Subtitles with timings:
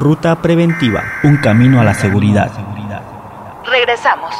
[0.00, 2.50] Ruta Preventiva, un camino a la seguridad.
[3.70, 4.34] Regresamos.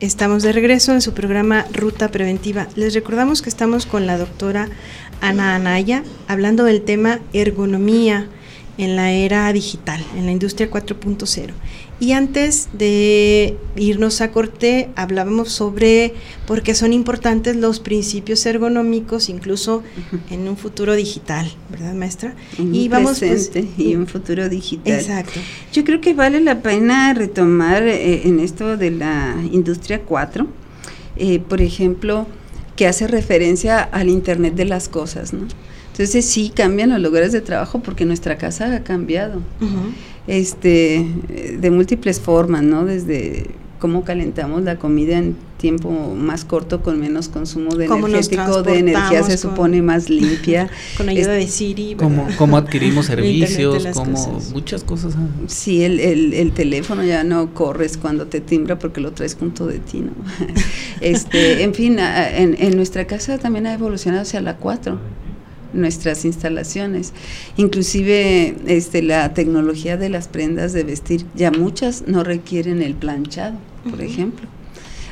[0.00, 2.66] Estamos de regreso en su programa Ruta Preventiva.
[2.74, 4.68] Les recordamos que estamos con la doctora
[5.20, 8.26] Ana Anaya hablando del tema ergonomía
[8.78, 11.50] en la era digital, en la industria 4.0.
[12.00, 16.14] Y antes de irnos a corte, hablábamos sobre
[16.46, 19.82] por qué son importantes los principios ergonómicos, incluso
[20.30, 22.36] en un futuro digital, ¿verdad, maestra?
[22.56, 24.94] y vamos pues, presente y un futuro digital.
[24.94, 25.40] Exacto.
[25.72, 30.46] Yo creo que vale la pena retomar eh, en esto de la industria 4,
[31.16, 32.28] eh, por ejemplo,
[32.76, 35.48] que hace referencia al Internet de las cosas, ¿no?
[35.98, 39.42] Entonces sí cambian los lugares de trabajo porque nuestra casa ha cambiado.
[40.28, 41.04] Este,
[41.58, 42.84] de múltiples formas, ¿no?
[42.84, 43.48] Desde
[43.80, 49.24] cómo calentamos la comida en tiempo más corto con menos consumo de energético, de energía
[49.24, 50.70] se supone más limpia.
[50.96, 51.96] con ayuda de Siri.
[51.96, 55.14] Cómo, adquirimos servicios, como muchas cosas.
[55.16, 55.26] Ah.
[55.48, 59.66] Sí, el, el, el, teléfono ya no corres cuando te timbra porque lo traes junto
[59.66, 60.12] de ti, ¿no?
[61.00, 64.96] este, en fin, en, en nuestra casa también ha evolucionado hacia la 4
[65.72, 67.12] nuestras instalaciones.
[67.56, 73.56] Inclusive este, la tecnología de las prendas de vestir, ya muchas no requieren el planchado,
[73.90, 74.57] por ejemplo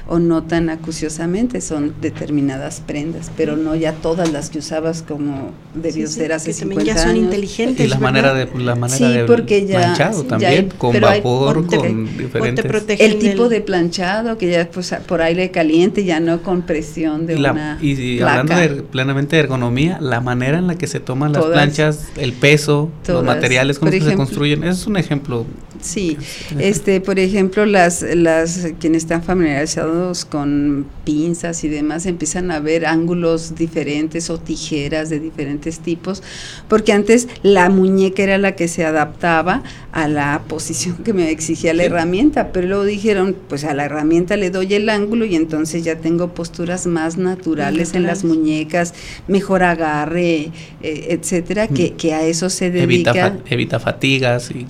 [0.08, 5.50] o no tan acuciosamente, son determinadas prendas, pero no ya todas las que usabas como
[5.74, 7.84] debió ser hace 50 ya son inteligentes.
[7.84, 13.00] Y la manera de la manera de porque ya, planchado también, con vapor, con diferentes.
[13.00, 17.36] el tipo de planchado que ya pues por aire caliente, ya no con presión de
[17.36, 21.44] una Y, hablando de, plenamente de ergonomía, la manera en la que se toman las
[21.44, 25.46] planchas, el peso, los materiales con los que se construyen, es un ejemplo.
[25.80, 26.16] Sí,
[26.58, 32.86] este, por ejemplo, las las quienes están familiarizados con pinzas y demás, empiezan a ver
[32.86, 36.22] ángulos diferentes o tijeras de diferentes tipos,
[36.68, 41.72] porque antes la muñeca era la que se adaptaba a la posición que me exigía
[41.74, 45.84] la herramienta, pero luego dijeron, pues a la herramienta le doy el ángulo y entonces
[45.84, 48.94] ya tengo posturas más naturales en las muñecas,
[49.28, 50.50] mejor agarre,
[50.82, 51.96] eh, etcétera, que, mm.
[51.96, 53.10] que, a eso se dedica.
[53.10, 54.66] Evita, evita fatigas y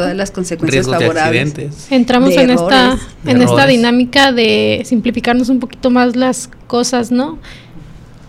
[0.00, 1.54] todas las consecuencias favorables.
[1.90, 7.38] Entramos en esta en esta dinámica de simplificarnos un poquito más las cosas, ¿no?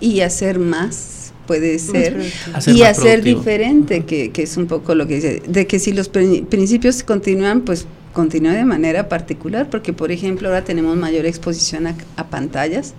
[0.02, 2.22] Y hacer más puede ser
[2.68, 6.10] y hacer diferente, que, que, es un poco lo que dice, de que si los
[6.10, 12.30] principios continúan, pues continúa de manera particular, porque por ejemplo ahora tenemos mayor exposición a
[12.30, 12.94] pantallas,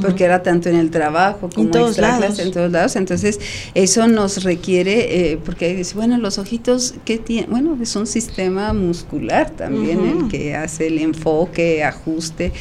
[0.00, 2.38] porque era tanto en el trabajo como en todos lados.
[2.38, 2.96] en todos lados.
[2.96, 3.40] Entonces,
[3.74, 7.50] eso nos requiere, eh, porque dice, bueno, los ojitos, ¿qué tienen?
[7.50, 12.52] Bueno, es un sistema muscular también el que hace el enfoque, ajuste.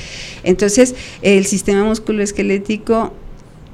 [0.44, 3.14] Entonces, el sistema musculoesquelético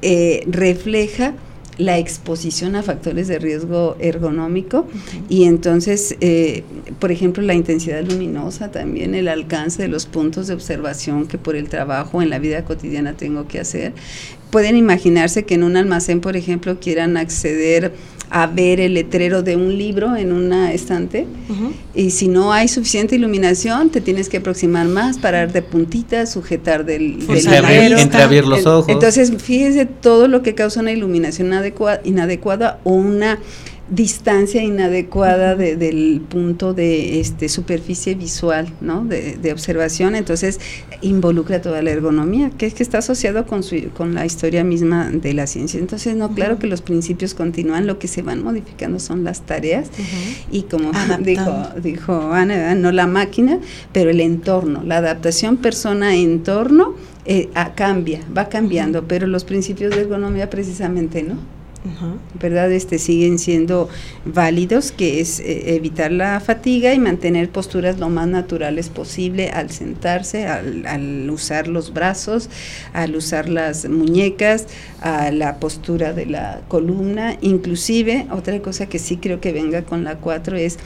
[0.02, 1.34] eh, refleja
[1.80, 4.86] la exposición a factores de riesgo ergonómico
[5.30, 6.64] y entonces, eh,
[7.00, 11.56] por ejemplo, la intensidad luminosa, también el alcance de los puntos de observación que por
[11.56, 13.94] el trabajo en la vida cotidiana tengo que hacer.
[14.52, 17.94] Pueden imaginarse que en un almacén, por ejemplo, quieran acceder
[18.30, 21.28] a ver el letrero de un libro en una estante.
[21.96, 26.86] Y si no hay suficiente iluminación te tienes que aproximar más, parar de puntitas, sujetar
[26.86, 28.90] del, del entreabrir los ojos.
[28.90, 33.40] Entonces, fíjese todo lo que causa una iluminación inadecuada, inadecuada o una
[33.90, 39.04] distancia inadecuada del punto de este, superficie visual, ¿no?
[39.04, 40.60] De, observación, entonces
[41.02, 45.10] involucra toda la ergonomía, que es que está asociado con, su, con la historia misma
[45.10, 45.80] de la ciencia.
[45.80, 49.90] Entonces, no, claro que los principios continúan, lo que se van modificando son las tareas
[50.52, 50.92] y como
[51.22, 51.52] dijo,
[51.82, 53.60] dijo Ana, no la máquina,
[53.92, 56.96] pero el entorno, la adaptación persona-entorno
[57.26, 61.59] eh, cambia, va cambiando, pero los principios de ergonomía precisamente no.
[62.39, 62.71] ¿Verdad?
[62.71, 63.89] Este, siguen siendo
[64.25, 69.69] válidos, que es eh, evitar la fatiga y mantener posturas lo más naturales posible al
[69.69, 72.50] sentarse, al, usar los brazos,
[72.94, 74.68] al usar las muñecas,
[75.01, 80.03] a la postura de la columna, inclusive otra cosa que sí creo que venga con
[80.03, 80.77] la 4 es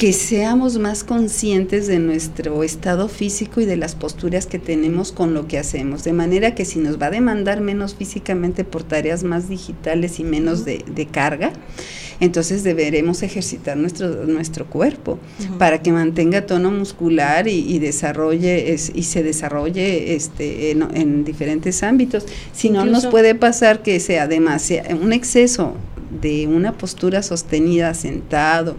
[0.00, 5.34] que seamos más conscientes de nuestro estado físico y de las posturas que tenemos con
[5.34, 9.24] lo que hacemos, de manera que si nos va a demandar menos físicamente por tareas
[9.24, 11.52] más digitales y menos de, carga,
[12.18, 15.18] entonces deberemos ejercitar nuestro, nuestro cuerpo
[15.58, 22.24] para que mantenga tono muscular y, desarrolle y se desarrolle este, en, diferentes ámbitos.
[22.54, 25.74] Si no, nos puede pasar que sea demasiado, un exceso
[26.22, 28.76] de una postura sostenida, sentado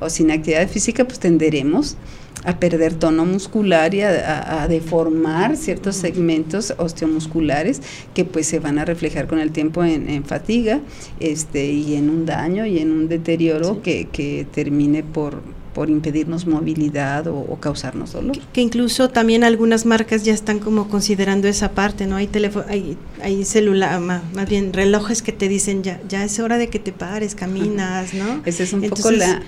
[0.00, 1.96] o sin actividad física, pues tenderemos
[2.44, 7.82] a perder tono muscular y a, deformar ciertos segmentos osteomusculares
[8.14, 10.80] que pues se van a reflejar con el tiempo en, fatiga
[11.20, 15.42] este y en un daño y en un deterioro que, que termine por
[15.78, 18.36] por impedirnos movilidad o, causarnos dolor.
[18.52, 22.16] Que, incluso también algunas marcas ya están como considerando esa parte, ¿no?
[22.16, 26.58] Hay teléfono, hay, hay celular, más, bien relojes que te dicen ya, ya es hora
[26.58, 28.42] de que te pares, caminas, ¿no?
[28.44, 29.40] Esa es un poco la,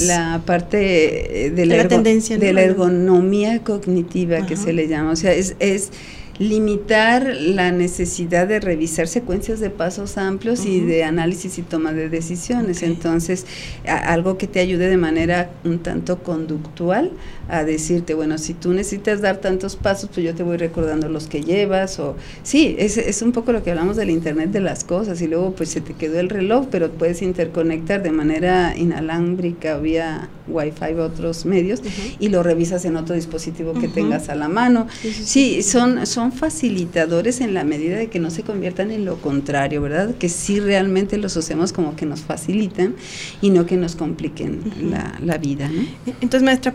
[0.00, 5.32] la parte de la, tendencia, de la ergonomía cognitiva que se le llama, o sea,
[5.32, 5.88] es, es
[6.38, 12.08] limitar la necesidad de revisar secuencias de pasos amplios y de análisis y toma de
[12.08, 12.82] decisiones.
[12.82, 13.44] Entonces,
[13.86, 17.10] algo que te ayude de manera un tanto conductual
[17.48, 21.26] a decirte, bueno, si tú necesitas dar tantos pasos, pues yo te voy recordando los
[21.26, 24.84] que llevas o sí, es, es un poco lo que hablamos del Internet de las
[24.84, 29.78] cosas y luego pues se te quedó el reloj, pero puedes interconectar de manera inalámbrica
[29.78, 31.82] vía Wi-Fi u otros medios
[32.18, 34.86] y lo revisas en otro dispositivo que tengas a la mano.
[35.02, 39.82] Sí, son, son facilitadores en la medida de que no se conviertan en lo contrario,
[39.82, 40.14] ¿verdad?
[40.16, 42.94] Que sí realmente los usemos como que nos facilitan
[43.40, 44.60] y no que nos compliquen
[45.22, 45.68] la, vida.
[45.68, 45.82] ¿no?
[46.20, 46.74] Entonces, maestra,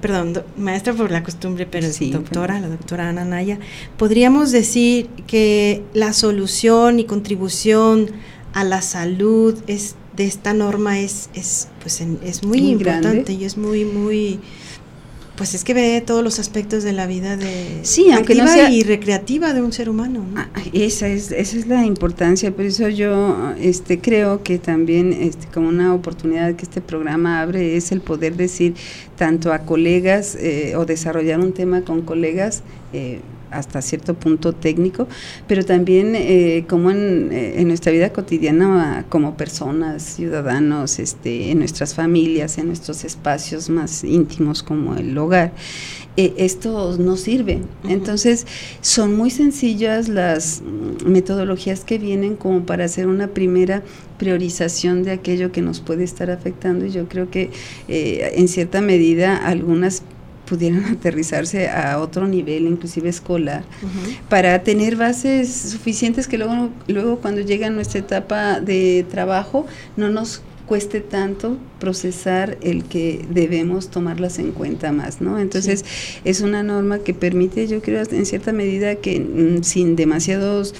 [0.00, 3.58] perdón, maestra por la costumbre, pero sí, doctora, la doctora Ana Naya,
[3.96, 8.10] podríamos decir que la solución y contribución
[8.52, 13.56] a la salud es de esta norma es, es pues es muy, importante y es
[13.56, 14.40] muy muy
[15.40, 18.68] pues es que ve todos los aspectos de la vida de sí, aunque no sea,
[18.68, 20.22] y recreativa de un ser humano.
[20.36, 25.46] Ah, esa es esa es la importancia, por eso yo este creo que también este
[25.46, 28.74] como una oportunidad que este programa abre es el poder decir
[29.16, 32.62] tanto a colegas eh, o desarrollar un tema con colegas
[32.92, 35.08] eh, hasta cierto punto técnico,
[35.46, 41.94] pero también eh, como en, en, nuestra vida cotidiana como personas, ciudadanos, este, en nuestras
[41.94, 45.52] familias, en nuestros espacios más íntimos como el hogar,
[46.16, 47.60] eh, esto no sirve.
[47.88, 48.46] Entonces,
[48.80, 50.62] son muy sencillas las
[51.06, 53.82] metodologías que vienen como para hacer una primera
[54.18, 57.50] priorización de aquello que nos puede estar afectando y yo creo que
[57.88, 60.02] eh, en cierta medida algunas
[60.50, 63.62] pudieran aterrizarse a otro nivel, inclusive escolar,
[64.28, 69.64] para tener bases suficientes que luego, luego cuando llega nuestra etapa de trabajo
[69.96, 75.40] no nos cueste tanto procesar el que debemos tomarlas en cuenta más, ¿no?
[75.40, 75.84] Entonces,
[76.24, 80.74] es una norma que permite, yo creo, en cierta medida que mm, sin demasiados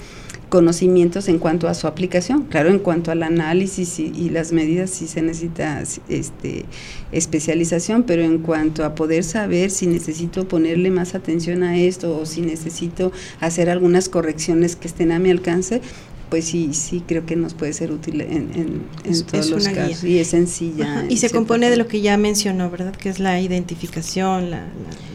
[0.51, 2.43] conocimientos en cuanto a su aplicación.
[2.43, 6.65] Claro, en cuanto al análisis y, las medidas sí se necesita este,
[7.13, 12.25] especialización, pero en cuanto a poder saber si necesito ponerle más atención a esto o
[12.25, 15.81] si necesito hacer algunas correcciones que estén a mi alcance,
[16.29, 18.83] pues sí, sí creo que nos puede ser útil en,
[19.31, 21.05] todos los casos y es sencilla.
[21.07, 22.93] Y se compone de lo que ya mencionó, ¿verdad?
[22.93, 24.59] Que es la identificación, la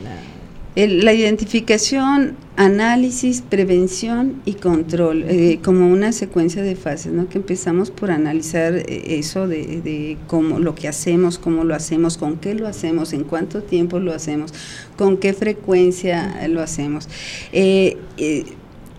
[0.03, 0.36] la
[0.77, 7.29] identificación, análisis, prevención y control, eh, como una secuencia de fases, ¿no?
[7.29, 12.37] Que empezamos por analizar eh, eso de, cómo lo que hacemos, cómo lo hacemos, con
[12.37, 14.53] qué lo hacemos, en cuánto tiempo lo hacemos,
[14.99, 17.09] con qué frecuencia lo hacemos.
[17.53, 17.97] Eh,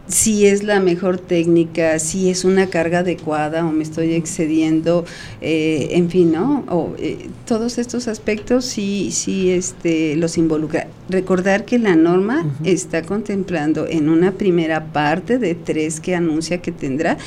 [0.08, 5.06] si es la mejor técnica, si es una carga adecuada o me estoy excediendo,
[5.42, 6.64] eh, en fin, ¿no?
[6.70, 10.88] O, eh, todos estos aspectos sí, sí este, los involucra.
[11.10, 16.72] Recordar que la norma está contemplando en una primera parte de tres que anuncia que
[16.72, 17.18] tendrá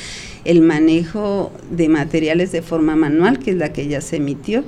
[0.43, 4.63] el manejo de materiales de forma manual, que es la que ya se emitió,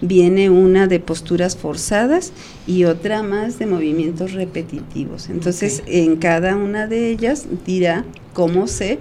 [0.00, 2.32] viene una de posturas forzadas
[2.66, 5.28] y otra más de movimientos repetitivos.
[5.28, 8.98] Entonces, en cada una de ellas dirá cómo se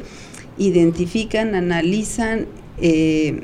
[0.57, 2.47] identifican, analizan,
[2.81, 3.43] eh,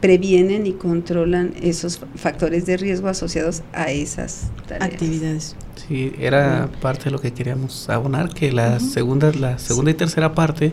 [0.00, 5.56] previenen y controlan esos factores de riesgo asociados a esas actividades.
[5.88, 10.34] Sí, era parte de lo que queríamos abonar, que la segunda, la segunda y tercera
[10.34, 10.72] parte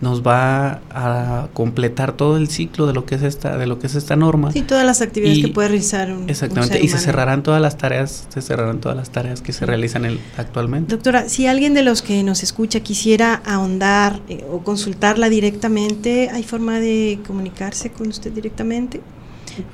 [0.00, 3.86] nos va a completar todo el ciclo de lo que es esta de lo que
[3.86, 4.52] es esta norma.
[4.52, 8.26] Sí todas las actividades que puede realizar un exactamente y se cerrarán todas las tareas
[8.28, 10.94] se cerrarán todas las tareas que se realizan el, actualmente.
[10.94, 16.42] Doctora si alguien de los que nos escucha quisiera ahondar eh, o consultarla directamente hay
[16.42, 19.00] forma de comunicarse con usted directamente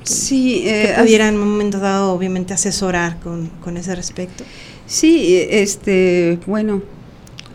[0.03, 4.43] sí eh, pudiera en un momento dado obviamente asesorar con, con ese respecto.
[4.85, 6.81] Sí este bueno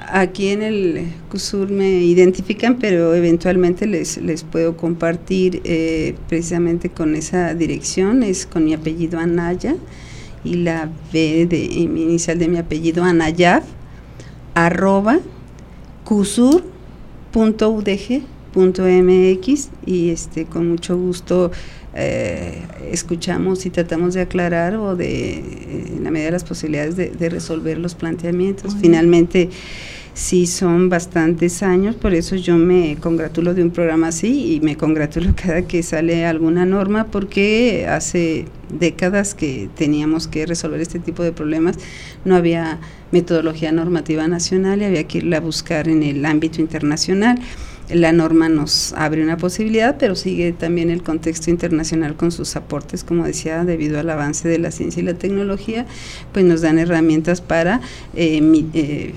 [0.09, 7.15] aquí en el CUSUR me identifican, pero eventualmente les, les puedo compartir eh, precisamente con
[7.15, 9.77] esa dirección, es con mi apellido Anaya
[10.45, 13.65] y la B de mi inicial de mi apellido Anayaf,
[14.55, 15.19] arroba
[16.05, 18.37] cusur.udg.mx.
[18.57, 21.51] .mx y este con mucho gusto
[21.95, 25.39] eh, escuchamos y tratamos de aclarar o de,
[25.97, 28.77] en la medida de las posibilidades, de, resolver los planteamientos.
[28.81, 29.51] Finalmente,
[30.17, 34.75] sí son bastantes años, por eso yo me congratulo de un programa así y me
[34.75, 41.23] congratulo cada que sale alguna norma porque hace décadas que teníamos que resolver este tipo
[41.23, 41.77] de problemas,
[42.25, 42.79] no había
[43.13, 47.39] metodología normativa nacional y había que irla a buscar en el ámbito internacional.
[47.91, 53.05] La norma nos abre una posibilidad, pero sigue también el contexto internacional con sus aportes,
[53.05, 55.87] como decía, debido al avance de la ciencia y la tecnología,
[56.33, 57.81] pues nos dan herramientas para
[58.17, 58.41] eh,
[58.75, 59.15] eh,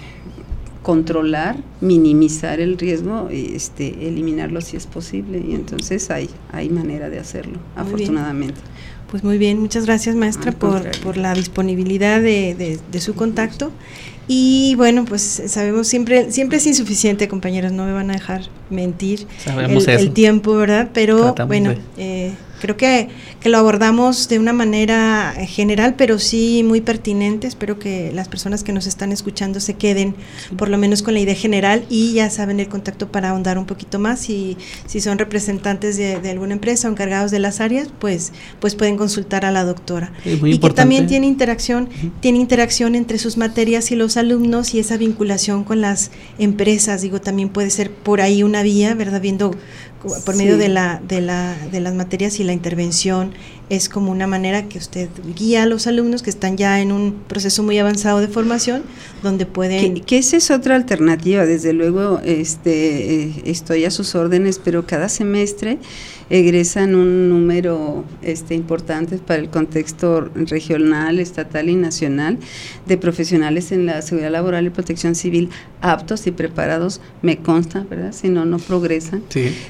[0.90, 7.20] controlar, minimizar el riesgo, este, eliminarlo si es posible, y entonces hay, hay manera de
[7.20, 8.60] hacerlo, afortunadamente.
[9.12, 13.72] Pues muy bien, muchas gracias maestra por, por, la disponibilidad de, de su contacto.
[14.28, 18.42] Y bueno, pues sabemos siempre, siempre es insuficiente, compañeros, no me van a dejar
[18.72, 20.90] mentir el, el, tiempo, ¿verdad?
[20.92, 26.82] Pero bueno, eh, creo que, que, lo abordamos de una manera general, pero sí muy
[26.82, 27.48] pertinente.
[27.48, 30.16] Espero que las personas que nos están escuchando se queden
[30.58, 33.66] por lo menos con la idea general y ya saben el contacto para ahondar un
[33.66, 34.30] poquito más.
[34.30, 38.98] Y si son representantes de, alguna empresa o encargados de las áreas, pues, pues pueden
[38.98, 40.12] consultar a la doctora.
[40.26, 41.90] y que también tiene interacción,
[42.20, 47.02] tiene interacción entre sus materias y los alumnos y esa vinculación con las empresas.
[47.02, 49.22] Digo, también puede ser por ahí una vía, ¿verdad?
[49.22, 49.52] Viendo
[50.26, 53.34] por medio de, la, de, la, de las materias y la intervención,
[53.70, 57.24] es como una manera que usted guía a los alumnos que están ya en un
[57.28, 58.84] proceso muy avanzado de formación,
[59.24, 60.02] donde pueden...
[60.02, 65.08] Que, esa es otra alternativa, desde luego este, eh, estoy a sus órdenes, pero cada
[65.10, 65.78] semestre
[66.30, 72.38] egresan un número este, importante para el contexto regional, estatal y nacional
[72.86, 75.50] de profesionales en la seguridad laboral y protección civil
[75.82, 78.14] aptos y preparados, me consta, ¿verdad?
[78.14, 79.24] Si no, no progresan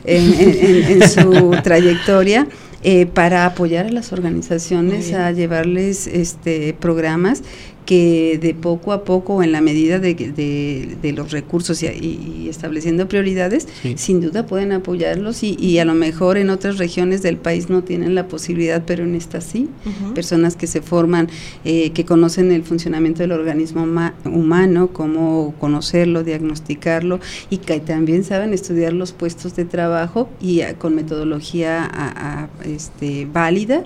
[0.06, 2.48] en, su trayectoria.
[2.82, 7.44] Eh, para apoyar a las organizaciones a llevarles este programas
[7.90, 13.68] que de poco a poco, en la medida de, de, los recursos y, estableciendo prioridades,
[13.96, 18.14] sin duda pueden apoyarlos y, a lo mejor en otras regiones del país no tienen
[18.14, 19.70] la posibilidad, pero en esta sí.
[20.14, 21.30] Personas que se forman,
[21.66, 23.88] eh, que conocen el funcionamiento del organismo
[24.24, 27.20] humano, cómo conocerlo, diagnosticarlo
[27.50, 33.84] y que también saben estudiar los puestos de trabajo y con metodología este, válida.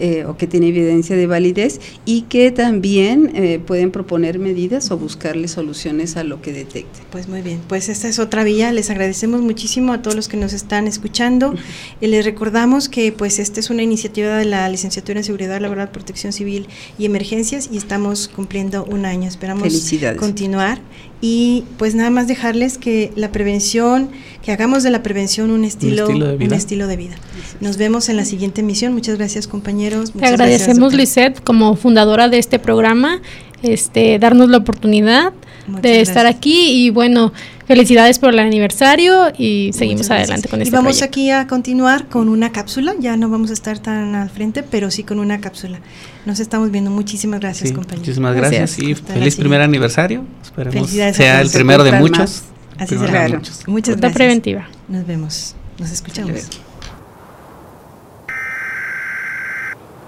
[0.00, 4.96] Eh, o que tiene evidencia de validez y que también eh, pueden proponer medidas o
[4.96, 7.04] buscarle soluciones a lo que detecten.
[7.10, 8.70] Pues muy bien, pues esta es otra vía.
[8.70, 11.52] Les agradecemos muchísimo a todos los que nos están escuchando
[12.00, 15.90] y les recordamos que pues esta es una iniciativa de la Licenciatura en Seguridad Laboral,
[15.90, 19.28] Protección Civil y Emergencias y estamos cumpliendo un año.
[19.28, 19.74] Esperamos
[20.16, 20.80] continuar
[21.20, 24.10] y pues nada más dejarles que la prevención,
[24.42, 27.16] que hagamos de la prevención un estilo, un estilo de vida.
[27.60, 28.92] Nos vemos en la siguiente emisión.
[28.92, 29.87] Muchas gracias compañeros.
[29.90, 33.20] Te agradecemos Lisette como fundadora de este programa,
[33.62, 35.32] este, darnos la oportunidad
[35.66, 37.32] de estar aquí y bueno,
[37.66, 42.28] felicidades por el aniversario y seguimos adelante con este Y vamos aquí a continuar con
[42.28, 45.80] una cápsula, ya no vamos a estar tan al frente, pero sí con una cápsula.
[46.24, 46.90] Nos estamos viendo.
[46.90, 48.00] Muchísimas gracias, compañeros.
[48.00, 50.24] Muchísimas gracias, y feliz primer aniversario.
[50.42, 52.44] Esperemos sea el primero de muchos.
[52.78, 53.28] Así será.
[53.66, 54.14] Muchas gracias.
[54.14, 54.68] preventiva.
[54.88, 55.54] Nos vemos.
[55.78, 56.48] Nos escuchamos.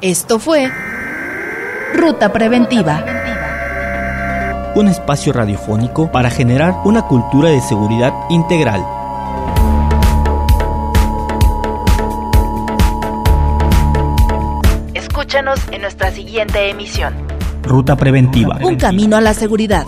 [0.02, 0.70] Esto fue
[1.92, 3.04] Ruta Preventiva.
[4.74, 8.82] Un espacio radiofónico para generar una cultura de seguridad integral.
[14.94, 17.12] Escúchanos en nuestra siguiente emisión.
[17.62, 18.56] Ruta Preventiva.
[18.62, 19.84] Un camino a la seguridad.